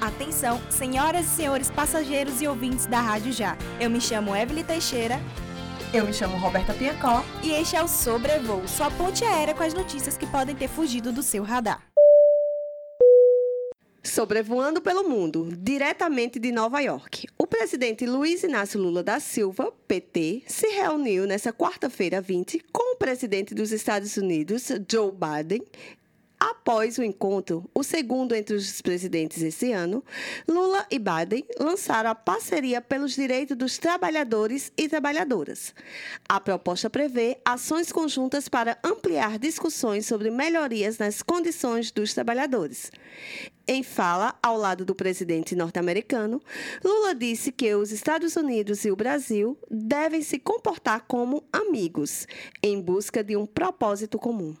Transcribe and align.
Atenção, 0.00 0.60
senhoras 0.70 1.24
e 1.26 1.28
senhores 1.30 1.70
passageiros 1.70 2.42
e 2.42 2.46
ouvintes 2.46 2.86
da 2.86 3.00
Rádio 3.00 3.32
Já. 3.32 3.56
Eu 3.80 3.88
me 3.88 4.00
chamo 4.00 4.36
Evelyn 4.36 4.62
Teixeira. 4.62 5.18
Eu 5.92 6.04
me 6.04 6.12
chamo 6.12 6.36
Roberta 6.36 6.74
Piacó. 6.74 7.24
E 7.42 7.50
este 7.50 7.76
é 7.76 7.82
o 7.82 7.88
Sobrevoo, 7.88 8.68
sua 8.68 8.90
ponte 8.90 9.24
aérea 9.24 9.54
com 9.54 9.62
as 9.62 9.72
notícias 9.72 10.16
que 10.16 10.26
podem 10.26 10.54
ter 10.54 10.68
fugido 10.68 11.10
do 11.12 11.22
seu 11.22 11.42
radar. 11.42 11.82
Sobrevoando 14.04 14.80
pelo 14.80 15.08
mundo, 15.08 15.48
diretamente 15.58 16.38
de 16.38 16.52
Nova 16.52 16.80
York, 16.80 17.26
o 17.36 17.46
presidente 17.46 18.06
Luiz 18.06 18.44
Inácio 18.44 18.80
Lula 18.80 19.02
da 19.02 19.18
Silva, 19.18 19.72
PT, 19.88 20.44
se 20.46 20.68
reuniu 20.68 21.26
nesta 21.26 21.52
quarta-feira 21.52 22.20
20 22.20 22.64
com 22.72 22.94
o 22.94 22.96
presidente 22.96 23.54
dos 23.54 23.72
Estados 23.72 24.16
Unidos, 24.16 24.68
Joe 24.88 25.10
Biden, 25.10 25.62
Após 26.38 26.98
o 26.98 27.02
encontro, 27.02 27.64
o 27.74 27.82
segundo 27.82 28.34
entre 28.34 28.54
os 28.54 28.82
presidentes 28.82 29.42
esse 29.42 29.72
ano, 29.72 30.04
Lula 30.46 30.86
e 30.90 30.98
Biden 30.98 31.46
lançaram 31.58 32.10
a 32.10 32.14
parceria 32.14 32.80
pelos 32.82 33.14
direitos 33.14 33.56
dos 33.56 33.78
trabalhadores 33.78 34.70
e 34.76 34.86
trabalhadoras. 34.86 35.74
A 36.28 36.38
proposta 36.38 36.90
prevê 36.90 37.38
ações 37.42 37.90
conjuntas 37.90 38.48
para 38.50 38.78
ampliar 38.84 39.38
discussões 39.38 40.06
sobre 40.06 40.30
melhorias 40.30 40.98
nas 40.98 41.22
condições 41.22 41.90
dos 41.90 42.12
trabalhadores. 42.12 42.90
Em 43.66 43.82
fala 43.82 44.38
ao 44.42 44.58
lado 44.58 44.84
do 44.84 44.94
presidente 44.94 45.56
norte-americano, 45.56 46.40
Lula 46.84 47.14
disse 47.14 47.50
que 47.50 47.74
os 47.74 47.90
Estados 47.90 48.36
Unidos 48.36 48.84
e 48.84 48.90
o 48.90 48.96
Brasil 48.96 49.58
devem 49.70 50.22
se 50.22 50.38
comportar 50.38 51.06
como 51.08 51.42
amigos, 51.52 52.28
em 52.62 52.80
busca 52.80 53.24
de 53.24 53.36
um 53.36 53.46
propósito 53.46 54.18
comum. 54.18 54.54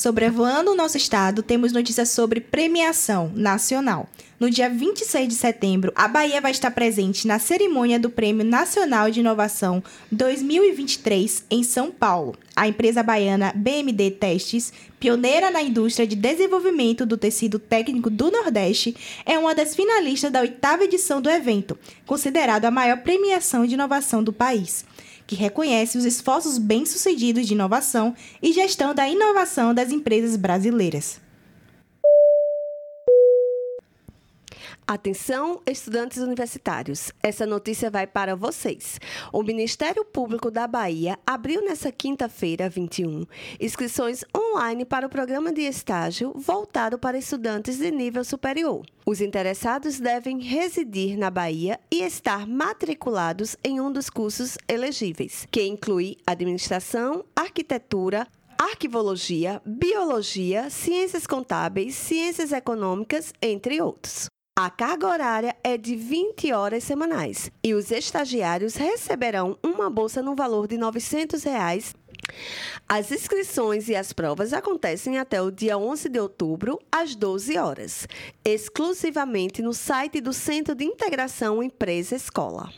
Sobrevoando 0.00 0.70
o 0.70 0.74
nosso 0.74 0.96
estado, 0.96 1.42
temos 1.42 1.72
notícias 1.72 2.08
sobre 2.08 2.40
premiação 2.40 3.30
nacional. 3.34 4.08
No 4.40 4.48
dia 4.48 4.66
26 4.66 5.28
de 5.28 5.34
setembro, 5.34 5.92
a 5.94 6.08
Bahia 6.08 6.40
vai 6.40 6.52
estar 6.52 6.70
presente 6.70 7.26
na 7.26 7.38
cerimônia 7.38 8.00
do 8.00 8.08
Prêmio 8.08 8.42
Nacional 8.42 9.10
de 9.10 9.20
Inovação 9.20 9.84
2023 10.10 11.44
em 11.50 11.62
São 11.62 11.90
Paulo. 11.90 12.34
A 12.56 12.66
empresa 12.66 13.02
baiana 13.02 13.52
BMD 13.54 14.12
Testes, 14.12 14.72
pioneira 15.00 15.50
na 15.50 15.62
indústria 15.62 16.06
de 16.06 16.14
desenvolvimento 16.14 17.06
do 17.06 17.16
tecido 17.16 17.58
técnico 17.58 18.10
do 18.10 18.30
Nordeste, 18.30 18.94
é 19.24 19.38
uma 19.38 19.54
das 19.54 19.74
finalistas 19.74 20.30
da 20.30 20.40
oitava 20.40 20.84
edição 20.84 21.22
do 21.22 21.30
evento, 21.30 21.76
considerado 22.06 22.66
a 22.66 22.70
maior 22.70 22.98
premiação 22.98 23.66
de 23.66 23.74
inovação 23.74 24.22
do 24.22 24.32
país 24.32 24.84
que 25.26 25.36
reconhece 25.36 25.96
os 25.96 26.04
esforços 26.04 26.58
bem-sucedidos 26.58 27.46
de 27.46 27.54
inovação 27.54 28.16
e 28.42 28.52
gestão 28.52 28.92
da 28.92 29.08
inovação 29.08 29.72
das 29.72 29.92
empresas 29.92 30.34
brasileiras. 30.34 31.20
Atenção, 34.90 35.62
estudantes 35.68 36.18
universitários. 36.18 37.12
Essa 37.22 37.46
notícia 37.46 37.88
vai 37.88 38.08
para 38.08 38.34
vocês. 38.34 38.98
O 39.32 39.40
Ministério 39.40 40.04
Público 40.04 40.50
da 40.50 40.66
Bahia 40.66 41.16
abriu 41.24 41.64
nesta 41.64 41.92
quinta-feira, 41.92 42.68
21, 42.68 43.24
inscrições 43.60 44.24
online 44.36 44.84
para 44.84 45.06
o 45.06 45.08
programa 45.08 45.52
de 45.52 45.60
estágio 45.60 46.32
voltado 46.34 46.98
para 46.98 47.16
estudantes 47.16 47.78
de 47.78 47.88
nível 47.92 48.24
superior. 48.24 48.84
Os 49.06 49.20
interessados 49.20 50.00
devem 50.00 50.40
residir 50.40 51.16
na 51.16 51.30
Bahia 51.30 51.78
e 51.88 52.02
estar 52.02 52.44
matriculados 52.44 53.56
em 53.62 53.80
um 53.80 53.92
dos 53.92 54.10
cursos 54.10 54.58
elegíveis, 54.66 55.46
que 55.52 55.62
inclui 55.62 56.16
administração, 56.26 57.24
arquitetura, 57.36 58.26
arquivologia, 58.58 59.62
biologia, 59.64 60.68
ciências 60.68 61.28
contábeis, 61.28 61.94
ciências 61.94 62.50
econômicas, 62.50 63.32
entre 63.40 63.80
outros. 63.80 64.28
A 64.62 64.68
carga 64.68 65.08
horária 65.08 65.56
é 65.64 65.78
de 65.78 65.96
20 65.96 66.52
horas 66.52 66.84
semanais 66.84 67.50
e 67.64 67.72
os 67.72 67.90
estagiários 67.90 68.74
receberão 68.74 69.56
uma 69.62 69.88
bolsa 69.88 70.20
no 70.20 70.34
valor 70.34 70.68
de 70.68 70.76
900 70.76 71.42
reais 71.44 71.94
as 72.86 73.10
inscrições 73.10 73.88
e 73.88 73.96
as 73.96 74.12
provas 74.12 74.52
acontecem 74.52 75.18
até 75.18 75.40
o 75.40 75.50
dia 75.50 75.78
11 75.78 76.10
de 76.10 76.20
outubro, 76.20 76.78
às 76.92 77.14
12 77.14 77.56
horas, 77.56 78.06
exclusivamente 78.44 79.62
no 79.62 79.72
site 79.72 80.20
do 80.20 80.34
Centro 80.34 80.74
de 80.74 80.84
Integração 80.84 81.62
Empresa 81.62 82.14
Escola. 82.14 82.70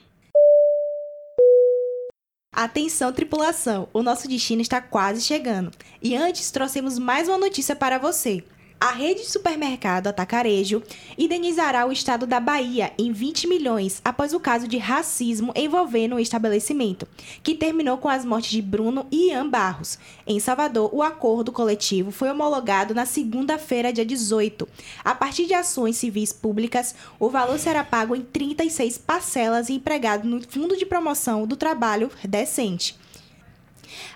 Atenção, 2.52 3.12
tripulação! 3.12 3.88
O 3.92 4.04
nosso 4.04 4.28
destino 4.28 4.62
está 4.62 4.80
quase 4.80 5.20
chegando. 5.20 5.72
E 6.00 6.14
antes, 6.14 6.52
trouxemos 6.52 6.96
mais 6.96 7.26
uma 7.26 7.38
notícia 7.38 7.74
para 7.74 7.98
você 7.98 8.44
a 8.82 8.90
rede 8.90 9.20
de 9.20 9.30
supermercado 9.30 10.08
Atacarejo 10.08 10.82
indenizará 11.16 11.86
o 11.86 11.92
estado 11.92 12.26
da 12.26 12.40
Bahia 12.40 12.92
em 12.98 13.12
20 13.12 13.46
milhões 13.46 14.02
após 14.04 14.34
o 14.34 14.40
caso 14.40 14.66
de 14.66 14.76
racismo 14.76 15.52
envolvendo 15.54 16.16
o 16.16 16.18
estabelecimento, 16.18 17.06
que 17.44 17.54
terminou 17.54 17.96
com 17.98 18.08
as 18.08 18.24
mortes 18.24 18.50
de 18.50 18.60
Bruno 18.60 19.06
e 19.08 19.28
Ian 19.28 19.48
Barros. 19.48 20.00
Em 20.26 20.40
Salvador, 20.40 20.90
o 20.92 21.00
acordo 21.00 21.52
coletivo 21.52 22.10
foi 22.10 22.28
homologado 22.28 22.92
na 22.92 23.06
segunda-feira, 23.06 23.92
dia 23.92 24.04
18. 24.04 24.68
A 25.04 25.14
partir 25.14 25.46
de 25.46 25.54
ações 25.54 25.96
civis 25.96 26.32
públicas, 26.32 26.92
o 27.20 27.30
valor 27.30 27.60
será 27.60 27.84
pago 27.84 28.16
em 28.16 28.22
36 28.22 28.98
parcelas 28.98 29.68
e 29.68 29.74
empregado 29.74 30.26
no 30.26 30.42
Fundo 30.42 30.76
de 30.76 30.84
Promoção 30.84 31.46
do 31.46 31.54
Trabalho 31.54 32.10
Decente. 32.24 33.00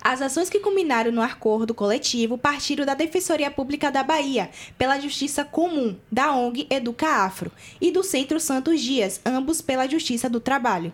As 0.02 0.22
ações 0.22 0.50
que 0.50 0.60
culminaram 0.60 1.10
no 1.10 1.22
acordo 1.22 1.74
coletivo 1.74 2.38
partiram 2.38 2.84
da 2.84 2.94
Defensoria 2.94 3.50
Pública 3.50 3.90
da 3.90 4.02
Bahia, 4.02 4.50
pela 4.78 5.00
Justiça 5.00 5.44
Comum, 5.44 5.96
da 6.10 6.32
ONG 6.32 6.66
Educa 6.70 7.06
Afro 7.06 7.50
e 7.80 7.90
do 7.90 8.02
Centro 8.02 8.38
Santos 8.40 8.80
Dias, 8.80 9.20
ambos 9.24 9.60
pela 9.60 9.88
Justiça 9.88 10.28
do 10.28 10.40
Trabalho. 10.40 10.92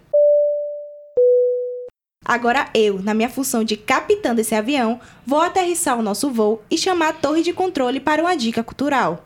Agora 2.25 2.69
eu, 2.73 3.03
na 3.03 3.15
minha 3.15 3.29
função 3.29 3.65
de 3.65 3.77
capitã 3.77 4.35
desse 4.35 4.55
avião, 4.55 5.01
vou 5.27 5.41
aterrissar 5.41 5.99
o 5.99 6.03
nosso 6.03 6.31
voo 6.31 6.63
e 6.71 6.79
chamar 6.79 7.09
a 7.09 7.13
torre 7.13 7.43
de 7.43 7.53
controle 7.53 7.99
para 7.99 8.23
uma 8.23 8.37
dica 8.37 8.63
cultural. 8.63 9.25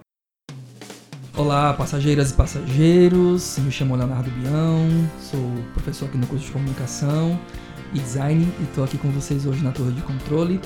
Olá, 1.36 1.74
passageiras 1.74 2.30
e 2.30 2.34
passageiros. 2.34 3.58
Me 3.58 3.70
chamo 3.70 3.94
Leonardo 3.94 4.30
Bião, 4.30 4.88
sou 5.20 5.38
professor 5.74 6.06
aqui 6.06 6.16
no 6.16 6.26
curso 6.26 6.46
de 6.46 6.52
comunicação 6.52 7.38
e 7.96 8.00
design 8.00 8.46
e 8.60 8.62
estou 8.64 8.84
aqui 8.84 8.98
com 8.98 9.08
vocês 9.10 9.46
hoje 9.46 9.64
na 9.64 9.72
Torre 9.72 9.92
de 9.92 10.02
Controle. 10.02 10.60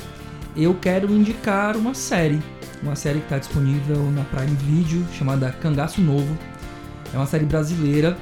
Eu 0.56 0.74
quero 0.74 1.12
indicar 1.12 1.76
uma 1.76 1.94
série, 1.94 2.41
uma 2.82 2.96
série 2.96 3.20
que 3.20 3.26
está 3.26 3.38
disponível 3.38 4.10
na 4.10 4.24
Prime 4.24 4.56
Video 4.56 5.06
chamada 5.16 5.52
Cangaço 5.52 6.00
Novo. 6.00 6.36
É 7.14 7.16
uma 7.16 7.26
série 7.26 7.44
brasileira 7.44 8.18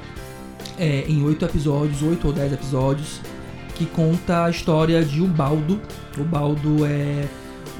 é, 0.78 1.06
em 1.08 1.24
oito 1.24 1.44
episódios, 1.44 2.02
oito 2.02 2.26
ou 2.26 2.32
dez 2.34 2.52
episódios, 2.52 3.20
que 3.74 3.86
conta 3.86 4.44
a 4.44 4.50
história 4.50 5.02
de 5.02 5.22
Ubaldo. 5.22 5.80
Ubaldo 6.18 6.84
é 6.84 7.26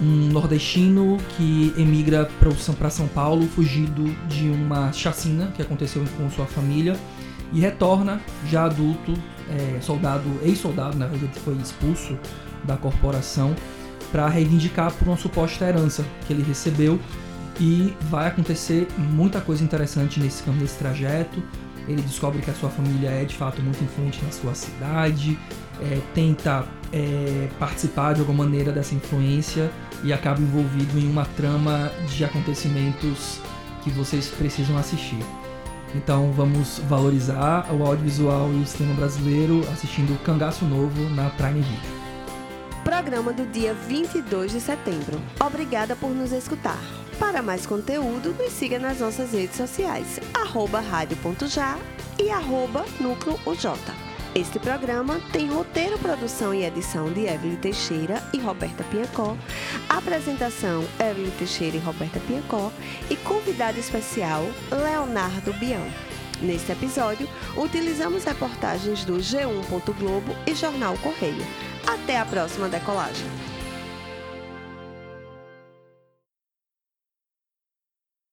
um 0.01 0.29
nordestino 0.33 1.19
que 1.37 1.75
emigra 1.77 2.31
para 2.79 2.89
São 2.89 3.07
Paulo, 3.09 3.47
fugido 3.49 4.05
de 4.29 4.49
uma 4.49 4.93
chacina 4.93 5.53
que 5.55 5.61
aconteceu 5.61 6.03
com 6.17 6.31
sua 6.31 6.47
família 6.47 6.97
e 7.53 7.61
retorna 7.61 8.21
já 8.47 8.65
adulto 8.65 9.15
é, 9.49 9.81
soldado, 9.81 10.29
ex-soldado, 10.43 10.97
na 10.97 11.07
verdade, 11.07 11.39
foi 11.41 11.55
expulso 11.55 12.19
da 12.65 12.77
corporação 12.77 13.55
para 14.13 14.29
reivindicar 14.29 14.93
por 14.93 15.09
uma 15.09 15.17
suposta 15.17 15.65
herança 15.67 16.05
que 16.27 16.33
ele 16.33 16.43
recebeu 16.43 16.99
e 17.61 17.95
vai 18.03 18.29
acontecer 18.29 18.87
muita 18.97 19.41
coisa 19.41 19.65
interessante 19.65 20.21
nesse 20.21 20.49
nesse 20.51 20.79
trajeto. 20.79 21.43
Ele 21.87 22.03
descobre 22.03 22.43
que 22.43 22.51
a 22.51 22.55
sua 22.55 22.69
família 22.69 23.09
é 23.09 23.25
de 23.25 23.35
fato 23.35 23.63
muito 23.63 23.83
influente 23.83 24.23
na 24.23 24.31
sua 24.31 24.55
cidade, 24.55 25.39
é, 25.81 26.01
tenta 26.15 26.67
é, 26.93 27.49
participar 27.59 28.13
de 28.15 28.21
alguma 28.21 28.45
maneira 28.45 28.71
dessa 28.71 28.95
influência 28.95 29.71
e 30.05 30.13
acaba 30.13 30.41
envolvido 30.41 30.99
em 30.99 31.11
uma 31.11 31.25
trama 31.25 31.91
de 32.15 32.25
acontecimentos 32.25 33.41
que 33.83 33.91
vocês 33.91 34.29
precisam 34.29 34.77
assistir. 34.77 35.25
Então 35.95 36.33
vamos 36.33 36.79
valorizar 36.81 37.73
o 37.73 37.85
audiovisual 37.85 38.51
e 38.53 38.63
o 38.63 38.67
cinema 38.67 38.95
brasileiro 38.97 39.61
assistindo 39.73 40.19
Cangaço 40.23 40.65
Novo 40.65 41.09
na 41.11 41.31
Prime 41.31 41.61
Video. 41.61 41.99
Programa 42.85 43.33
do 43.33 43.47
dia 43.47 43.75
22 43.75 44.53
de 44.53 44.61
setembro. 44.61 45.21
Obrigada 45.45 45.95
por 45.97 46.11
nos 46.11 46.33
escutar. 46.33 46.79
Para 47.19 47.43
mais 47.43 47.67
conteúdo, 47.67 48.33
nos 48.39 48.53
siga 48.53 48.79
nas 48.79 49.01
nossas 49.01 49.33
redes 49.33 49.57
sociais, 49.57 50.21
arroba 50.33 50.81
rádio.já 50.81 51.77
e 52.19 52.31
arroba 52.31 52.85
núcleo. 53.01 53.39
Este 54.35 54.59
programa 54.59 55.21
tem 55.33 55.49
roteiro, 55.49 55.99
produção 55.99 56.53
e 56.53 56.65
edição 56.65 57.11
de 57.13 57.27
Evelyn 57.27 57.57
Teixeira 57.57 58.23
e 58.33 58.39
Roberta 58.39 58.85
Piacó, 58.85 59.37
apresentação 59.89 60.85
Evelyn 61.01 61.31
Teixeira 61.31 61.77
e 61.77 61.81
Roberta 61.81 62.21
Piacó 62.21 62.71
e 63.11 63.17
convidado 63.17 63.81
especial 63.81 64.45
Leonardo 64.71 65.53
Bião. 65.55 65.87
Neste 66.41 66.71
episódio, 66.71 67.29
utilizamos 67.57 68.25
reportagens 68.25 69.05
do 69.05 69.15
G1. 69.15 69.65
Globo 69.99 70.37
e 70.47 70.55
Jornal 70.55 70.97
Correio. 70.99 71.45
Até 71.87 72.19
a 72.19 72.25
próxima 72.25 72.69
decolagem. 72.69 73.27